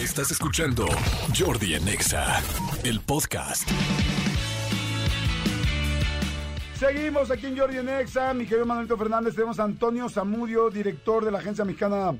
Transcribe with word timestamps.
Estás 0.00 0.30
escuchando 0.30 0.86
Jordi 1.38 1.74
en 1.74 1.86
Exa, 1.86 2.42
el 2.84 3.00
podcast. 3.00 3.68
Seguimos 6.78 7.30
aquí 7.30 7.44
en 7.44 7.58
Jordi 7.58 7.76
en 7.76 7.90
Exa, 7.90 8.32
mi 8.32 8.46
querido 8.46 8.64
Manuelito 8.64 8.96
Fernández. 8.96 9.34
Tenemos 9.34 9.60
a 9.60 9.64
Antonio 9.64 10.08
Zamudio, 10.08 10.70
director 10.70 11.22
de 11.22 11.30
la 11.30 11.40
Agencia 11.40 11.66
Mexicana 11.66 12.16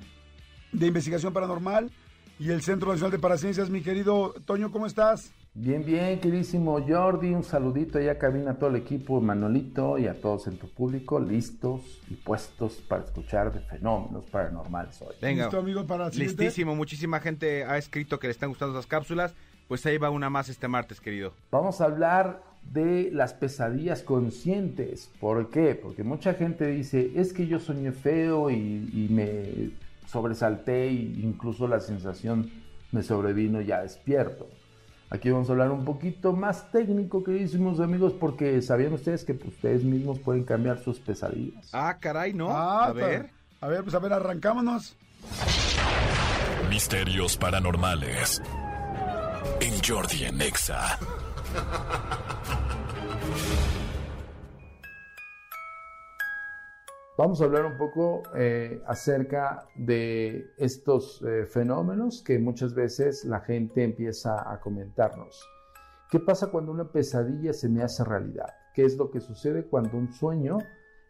de 0.73 0.87
Investigación 0.87 1.33
Paranormal 1.33 1.91
y 2.39 2.51
el 2.51 2.61
Centro 2.61 2.91
Nacional 2.91 3.13
de 3.13 3.19
Paraciencias. 3.19 3.71
Mi 3.71 3.81
querido 3.81 4.35
Toño, 4.45 4.71
¿cómo 4.71 4.85
estás? 4.85 5.33
Bien, 5.53 5.85
bien, 5.85 6.21
queridísimo 6.21 6.81
Jordi, 6.87 7.35
un 7.35 7.43
saludito 7.43 7.99
allá 7.99 8.19
cabina 8.19 8.53
a 8.53 8.55
todo 8.55 8.71
el 8.71 8.77
equipo, 8.77 9.21
Manolito 9.21 9.99
y 9.99 10.07
a 10.07 10.21
todos 10.21 10.47
en 10.47 10.57
tu 10.57 10.69
público, 10.69 11.19
listos 11.19 12.01
y 12.09 12.15
puestos 12.15 12.75
para 12.75 13.03
escuchar 13.03 13.53
de 13.53 13.59
fenómenos 13.59 14.27
paranormales 14.27 15.03
hoy. 15.03 15.17
Venga, 15.21 15.47
¿Listo, 15.47 15.59
amigo, 15.59 15.85
para 15.85 16.09
listísimo. 16.11 16.77
Muchísima 16.77 17.19
gente 17.19 17.65
ha 17.65 17.79
escrito 17.79 18.21
que 18.21 18.29
le 18.29 18.31
están 18.31 18.51
gustando 18.51 18.79
esas 18.79 18.87
cápsulas. 18.87 19.35
Pues 19.67 19.85
ahí 19.87 19.99
va 19.99 20.11
una 20.11 20.31
más 20.31 20.49
este 20.49 20.69
martes, 20.69 21.01
querido. 21.01 21.33
Vamos 21.51 21.81
a 21.81 21.87
hablar 21.87 22.43
de 22.73 23.11
las 23.13 23.35
pesadillas 23.35 24.03
conscientes. 24.03 25.11
¿Por 25.19 25.51
qué? 25.51 25.75
Porque 25.75 26.05
mucha 26.05 26.35
gente 26.35 26.69
dice, 26.69 27.11
es 27.17 27.33
que 27.33 27.49
yo 27.49 27.59
soñé 27.59 27.91
feo 27.91 28.51
y, 28.51 28.57
y 28.57 29.09
me 29.11 29.71
sobresalté 30.09 30.89
e 30.89 30.93
incluso 30.93 31.67
la 31.67 31.81
sensación 31.81 32.51
me 32.93 33.03
sobrevino 33.03 33.61
ya 33.61 33.83
despierto. 33.83 34.49
Aquí 35.13 35.29
vamos 35.29 35.49
a 35.49 35.53
hablar 35.53 35.73
un 35.73 35.85
poquito 35.85 36.33
más 36.33 36.71
técnico, 36.71 37.25
queridísimos 37.25 37.81
amigos, 37.81 38.13
porque 38.13 38.63
sabían 38.63 38.93
ustedes 38.93 39.25
que 39.25 39.35
pues, 39.35 39.55
ustedes 39.55 39.83
mismos 39.83 40.21
pueden 40.21 40.45
cambiar 40.45 40.79
sus 40.79 41.01
pesadillas. 41.01 41.69
Ah, 41.73 41.97
caray, 41.99 42.33
¿no? 42.33 42.51
Ah, 42.51 42.87
a 42.87 42.93
ver. 42.93 43.31
A 43.61 43.67
ver, 43.67 43.83
pues 43.83 43.95
a 43.95 43.99
ver, 43.99 44.13
arrancámonos. 44.13 44.97
Misterios 46.69 47.37
paranormales. 47.37 48.41
En 49.61 49.83
Jordi 49.83 50.25
en 50.25 50.41
Exa. 50.41 50.97
Vamos 57.21 57.43
a 57.43 57.45
hablar 57.45 57.67
un 57.67 57.77
poco 57.77 58.23
eh, 58.35 58.81
acerca 58.87 59.67
de 59.77 60.55
estos 60.57 61.21
eh, 61.21 61.45
fenómenos 61.45 62.23
que 62.23 62.39
muchas 62.39 62.73
veces 62.73 63.27
la 63.27 63.41
gente 63.41 63.85
empieza 63.85 64.51
a 64.51 64.59
comentarnos. 64.59 65.47
¿Qué 66.11 66.19
pasa 66.19 66.47
cuando 66.47 66.73
una 66.73 66.91
pesadilla 66.91 67.53
se 67.53 67.69
me 67.69 67.83
hace 67.83 68.05
realidad? 68.05 68.49
¿Qué 68.75 68.87
es 68.87 68.97
lo 68.97 69.11
que 69.11 69.21
sucede 69.21 69.67
cuando 69.67 69.99
un 69.99 70.11
sueño 70.11 70.57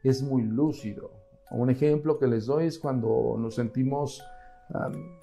es 0.03 0.21
muy 0.21 0.43
lúcido? 0.43 1.13
Un 1.53 1.71
ejemplo 1.71 2.19
que 2.19 2.27
les 2.27 2.47
doy 2.47 2.67
es 2.67 2.81
cuando 2.81 3.37
nos 3.39 3.55
sentimos 3.55 4.21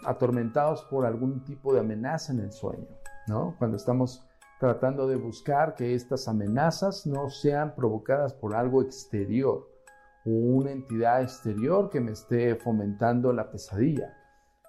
atormentados 0.06 0.86
por 0.90 1.06
algún 1.06 1.44
tipo 1.44 1.74
de 1.74 1.82
amenaza 1.82 2.32
en 2.32 2.40
el 2.40 2.54
sueño, 2.54 2.88
¿no? 3.28 3.58
Cuando 3.60 3.76
estamos 3.76 4.26
tratando 4.58 5.06
de 5.06 5.18
buscar 5.18 5.76
que 5.76 5.96
estas 5.96 6.30
amenazas 6.30 7.06
no 7.06 7.30
sean 7.30 7.76
provocadas 7.76 8.34
por 8.34 8.56
algo 8.56 8.82
exterior 8.82 9.77
una 10.30 10.72
entidad 10.72 11.22
exterior 11.22 11.90
que 11.90 12.02
me 12.02 12.12
esté 12.12 12.56
fomentando 12.56 13.32
la 13.32 13.50
pesadilla. 13.50 14.14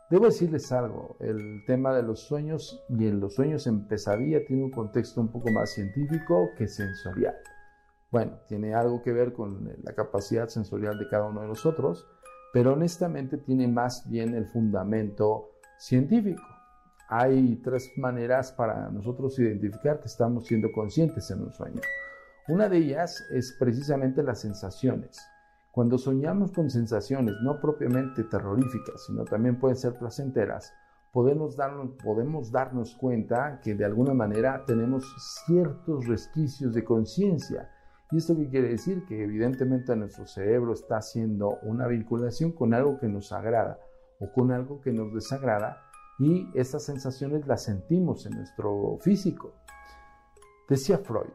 Debo 0.08 0.26
decirles 0.26 0.70
algo, 0.72 1.16
el 1.20 1.64
tema 1.66 1.92
de 1.94 2.02
los 2.02 2.20
sueños 2.20 2.82
y 2.88 3.08
en 3.08 3.20
los 3.20 3.34
sueños 3.34 3.66
en 3.66 3.86
pesadilla 3.86 4.44
tiene 4.46 4.64
un 4.64 4.70
contexto 4.70 5.20
un 5.20 5.28
poco 5.28 5.50
más 5.50 5.70
científico 5.70 6.50
que 6.56 6.68
sensorial. 6.68 7.34
Bueno, 8.10 8.38
tiene 8.48 8.74
algo 8.74 9.02
que 9.02 9.12
ver 9.12 9.32
con 9.32 9.68
la 9.82 9.92
capacidad 9.94 10.48
sensorial 10.48 10.98
de 10.98 11.08
cada 11.08 11.26
uno 11.26 11.42
de 11.42 11.48
nosotros, 11.48 12.06
pero 12.52 12.72
honestamente 12.72 13.36
tiene 13.36 13.68
más 13.68 14.08
bien 14.08 14.34
el 14.34 14.46
fundamento 14.46 15.50
científico. 15.76 16.42
Hay 17.08 17.56
tres 17.56 17.90
maneras 17.96 18.52
para 18.52 18.90
nosotros 18.90 19.38
identificar 19.38 20.00
que 20.00 20.06
estamos 20.06 20.46
siendo 20.46 20.70
conscientes 20.72 21.30
en 21.30 21.42
un 21.42 21.52
sueño. 21.52 21.80
Una 22.48 22.68
de 22.68 22.78
ellas 22.78 23.26
es 23.30 23.56
precisamente 23.58 24.22
las 24.22 24.40
sensaciones. 24.40 25.18
Cuando 25.78 25.96
soñamos 25.96 26.50
con 26.50 26.68
sensaciones 26.70 27.36
no 27.40 27.60
propiamente 27.60 28.24
terroríficas, 28.24 29.00
sino 29.06 29.22
también 29.24 29.60
pueden 29.60 29.76
ser 29.76 29.96
placenteras, 29.96 30.74
podemos 31.12 31.54
darnos, 31.54 31.92
podemos 32.02 32.50
darnos 32.50 32.96
cuenta 32.96 33.60
que 33.62 33.76
de 33.76 33.84
alguna 33.84 34.12
manera 34.12 34.64
tenemos 34.66 35.04
ciertos 35.46 36.08
resquicios 36.08 36.74
de 36.74 36.82
conciencia. 36.82 37.70
¿Y 38.10 38.16
esto 38.16 38.36
qué 38.36 38.48
quiere 38.48 38.70
decir? 38.70 39.04
Que 39.06 39.22
evidentemente 39.22 39.94
nuestro 39.94 40.26
cerebro 40.26 40.72
está 40.72 40.96
haciendo 40.96 41.60
una 41.62 41.86
vinculación 41.86 42.50
con 42.50 42.74
algo 42.74 42.98
que 42.98 43.06
nos 43.06 43.30
agrada 43.30 43.78
o 44.18 44.32
con 44.32 44.50
algo 44.50 44.80
que 44.80 44.92
nos 44.92 45.14
desagrada 45.14 45.80
y 46.18 46.48
esas 46.58 46.84
sensaciones 46.84 47.46
las 47.46 47.62
sentimos 47.62 48.26
en 48.26 48.32
nuestro 48.32 48.98
físico. 49.00 49.54
Decía 50.68 50.98
Freud, 50.98 51.30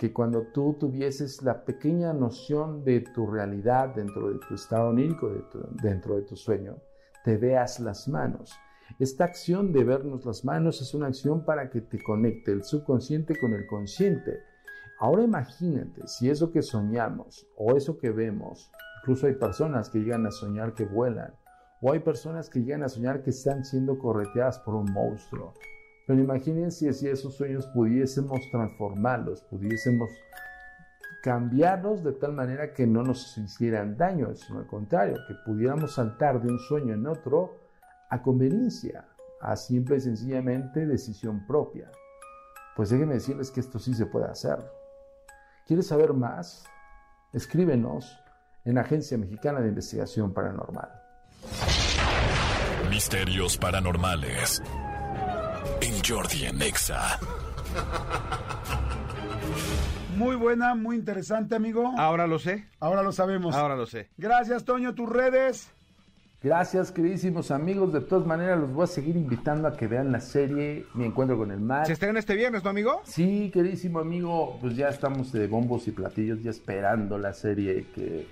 que 0.00 0.14
cuando 0.14 0.44
tú 0.44 0.78
tuvieses 0.80 1.42
la 1.42 1.62
pequeña 1.62 2.14
noción 2.14 2.82
de 2.84 3.00
tu 3.00 3.26
realidad 3.26 3.94
dentro 3.94 4.32
de 4.32 4.38
tu 4.38 4.54
estado 4.54 4.88
onírico, 4.88 5.30
dentro 5.82 6.16
de 6.16 6.22
tu 6.22 6.36
sueño, 6.36 6.78
te 7.22 7.36
veas 7.36 7.80
las 7.80 8.08
manos. 8.08 8.58
Esta 8.98 9.24
acción 9.24 9.74
de 9.74 9.84
vernos 9.84 10.24
las 10.24 10.42
manos 10.42 10.80
es 10.80 10.94
una 10.94 11.08
acción 11.08 11.44
para 11.44 11.68
que 11.68 11.82
te 11.82 12.02
conecte 12.02 12.50
el 12.50 12.64
subconsciente 12.64 13.38
con 13.38 13.52
el 13.52 13.66
consciente. 13.66 14.38
Ahora 15.00 15.22
imagínate 15.22 16.08
si 16.08 16.30
eso 16.30 16.50
que 16.50 16.62
soñamos 16.62 17.46
o 17.58 17.76
eso 17.76 17.98
que 17.98 18.08
vemos, 18.10 18.72
incluso 19.02 19.26
hay 19.26 19.34
personas 19.34 19.90
que 19.90 19.98
llegan 19.98 20.26
a 20.26 20.30
soñar 20.30 20.72
que 20.72 20.86
vuelan, 20.86 21.34
o 21.82 21.92
hay 21.92 21.98
personas 21.98 22.48
que 22.48 22.60
llegan 22.60 22.84
a 22.84 22.88
soñar 22.88 23.22
que 23.22 23.30
están 23.30 23.66
siendo 23.66 23.98
correteadas 23.98 24.60
por 24.60 24.76
un 24.76 24.90
monstruo. 24.90 25.52
Pero 26.10 26.22
imagínense 26.22 26.92
si 26.92 27.06
esos 27.06 27.36
sueños 27.36 27.68
pudiésemos 27.68 28.40
transformarlos, 28.50 29.42
pudiésemos 29.42 30.10
cambiarlos 31.22 32.02
de 32.02 32.10
tal 32.10 32.32
manera 32.32 32.72
que 32.72 32.84
no 32.84 33.04
nos 33.04 33.38
hicieran 33.38 33.96
daño, 33.96 34.34
sino 34.34 34.58
al 34.58 34.66
contrario, 34.66 35.18
que 35.28 35.36
pudiéramos 35.46 35.94
saltar 35.94 36.42
de 36.42 36.50
un 36.50 36.58
sueño 36.58 36.94
en 36.94 37.06
otro 37.06 37.60
a 38.08 38.20
conveniencia, 38.22 39.06
a 39.40 39.54
simple 39.54 39.98
y 39.98 40.00
sencillamente 40.00 40.84
decisión 40.84 41.46
propia. 41.46 41.88
Pues 42.74 42.90
déjenme 42.90 43.14
decirles 43.14 43.52
que 43.52 43.60
esto 43.60 43.78
sí 43.78 43.94
se 43.94 44.06
puede 44.06 44.26
hacer. 44.26 44.58
¿Quieres 45.64 45.86
saber 45.86 46.12
más? 46.12 46.64
Escríbenos 47.32 48.18
en 48.64 48.78
Agencia 48.78 49.16
Mexicana 49.16 49.60
de 49.60 49.68
Investigación 49.68 50.34
Paranormal. 50.34 50.90
Misterios 52.90 53.56
paranormales. 53.56 54.60
Jordi 56.10 56.44
en 56.44 56.60
Exa. 56.60 57.20
Muy 60.16 60.34
buena, 60.34 60.74
muy 60.74 60.96
interesante, 60.96 61.54
amigo. 61.54 61.92
Ahora 61.96 62.26
lo 62.26 62.40
sé. 62.40 62.66
Ahora 62.80 63.04
lo 63.04 63.12
sabemos. 63.12 63.54
Ahora 63.54 63.76
lo 63.76 63.86
sé. 63.86 64.08
Gracias, 64.18 64.64
Toño. 64.64 64.92
Tus 64.92 65.08
redes. 65.08 65.70
Gracias, 66.42 66.90
queridísimos 66.90 67.52
amigos. 67.52 67.92
De 67.92 68.00
todas 68.00 68.26
maneras, 68.26 68.58
los 68.58 68.72
voy 68.72 68.84
a 68.84 68.86
seguir 68.88 69.14
invitando 69.14 69.68
a 69.68 69.76
que 69.76 69.86
vean 69.86 70.10
la 70.10 70.20
serie 70.20 70.84
Mi 70.94 71.04
Encuentro 71.04 71.38
con 71.38 71.52
el 71.52 71.60
Mar. 71.60 71.86
Se 71.86 71.92
estrena 71.92 72.18
este 72.18 72.34
viernes, 72.34 72.64
¿no, 72.64 72.70
amigo? 72.70 73.02
Sí, 73.04 73.52
queridísimo 73.54 74.00
amigo, 74.00 74.58
pues 74.60 74.74
ya 74.74 74.88
estamos 74.88 75.30
de 75.30 75.46
bombos 75.46 75.86
y 75.86 75.92
platillos, 75.92 76.42
ya 76.42 76.50
esperando 76.50 77.18
la 77.18 77.34
serie 77.34 77.86
que 77.94 78.26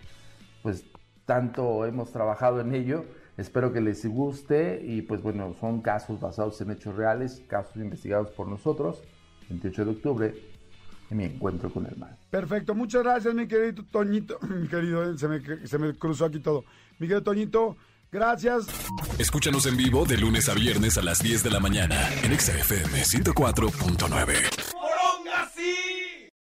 pues 0.63 0.85
tanto 1.27 1.87
hemos 1.87 2.11
trabajado 2.11 2.61
en 2.61 2.75
ello. 2.75 3.05
Espero 3.39 3.73
que 3.73 3.81
les 3.81 4.05
guste 4.05 4.83
y 4.85 5.03
pues 5.03 5.23
bueno, 5.23 5.55
son 5.61 5.81
casos 5.81 6.21
basados 6.21 6.61
en 6.61 6.73
hechos 6.73 6.97
reales, 6.97 7.41
casos 7.47 7.77
investigados 7.77 8.31
por 8.31 8.49
nosotros. 8.49 9.01
28 9.49 9.85
de 9.85 9.91
octubre, 9.93 10.35
en 11.09 11.17
mi 11.17 11.25
encuentro 11.25 11.73
con 11.73 11.87
el 11.87 11.97
mar. 11.97 12.19
Perfecto. 12.31 12.75
Muchas 12.75 13.05
gracias, 13.05 13.33
mi 13.35 13.47
querido 13.47 13.85
Toñito. 13.93 14.39
Mi 14.61 14.67
querido, 14.67 15.09
eh, 15.09 15.17
se 15.17 15.29
me, 15.29 15.67
se 15.67 15.79
me 15.79 15.95
cruzó 15.95 16.25
aquí 16.25 16.41
todo. 16.41 16.65
Mi 16.99 17.07
querido 17.07 17.23
Toñito, 17.23 17.77
gracias. 18.11 18.67
Escúchanos 19.21 19.67
en 19.67 19.77
vivo 19.77 20.05
de 20.05 20.19
lunes 20.19 20.49
a 20.49 20.55
viernes 20.55 20.99
a 20.99 21.03
las 21.03 21.23
10 21.23 21.45
de 21.45 21.51
la 21.51 21.61
mañana 21.61 21.97
en 22.25 22.39
XFM 22.39 23.05
104.9. 23.05 24.68